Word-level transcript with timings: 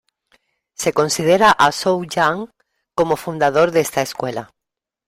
Se 0.73 0.93
considera 0.93 1.51
a 1.51 1.71
Zou 1.71 2.03
Yan 2.05 2.51
como 2.95 3.15
fundador 3.15 3.69
de 3.69 3.81
esta 3.81 4.01
escuela. 4.01 4.49